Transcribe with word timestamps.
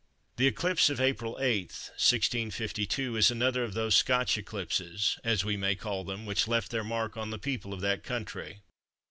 The 0.37 0.47
eclipse 0.47 0.89
of 0.89 0.99
April 0.99 1.37
8, 1.39 1.65
1652, 1.69 3.17
is 3.17 3.29
another 3.29 3.63
of 3.63 3.75
those 3.75 3.93
Scotch 3.93 4.35
eclipses, 4.35 5.19
as 5.23 5.45
we 5.45 5.55
may 5.55 5.75
call 5.75 6.03
them, 6.03 6.25
which 6.25 6.47
left 6.47 6.71
their 6.71 6.83
mark 6.83 7.17
on 7.17 7.29
the 7.29 7.37
people 7.37 7.71
of 7.71 7.81
that 7.81 8.01
country. 8.01 8.61